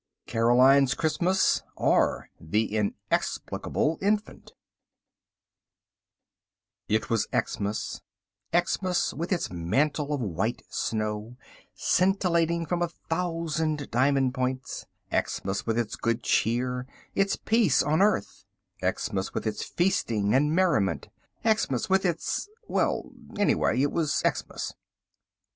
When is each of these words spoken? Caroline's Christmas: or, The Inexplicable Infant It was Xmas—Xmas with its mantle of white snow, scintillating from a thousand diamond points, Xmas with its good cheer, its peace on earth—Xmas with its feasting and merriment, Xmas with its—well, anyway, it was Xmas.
Caroline's 0.25 0.95
Christmas: 0.95 1.61
or, 1.75 2.31
The 2.39 2.75
Inexplicable 2.75 3.99
Infant 4.01 4.51
It 6.89 7.11
was 7.11 7.27
Xmas—Xmas 7.31 9.13
with 9.13 9.31
its 9.31 9.51
mantle 9.51 10.11
of 10.11 10.19
white 10.21 10.63
snow, 10.69 11.37
scintillating 11.75 12.65
from 12.65 12.81
a 12.81 12.87
thousand 12.87 13.91
diamond 13.91 14.33
points, 14.33 14.87
Xmas 15.13 15.67
with 15.67 15.77
its 15.77 15.95
good 15.95 16.23
cheer, 16.23 16.87
its 17.13 17.35
peace 17.35 17.83
on 17.83 18.01
earth—Xmas 18.01 19.35
with 19.35 19.45
its 19.45 19.61
feasting 19.63 20.33
and 20.33 20.55
merriment, 20.55 21.09
Xmas 21.47 21.91
with 21.91 22.07
its—well, 22.07 23.11
anyway, 23.37 23.79
it 23.83 23.91
was 23.91 24.23
Xmas. 24.27 24.73